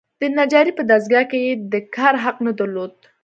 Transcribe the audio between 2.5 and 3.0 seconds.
درلود.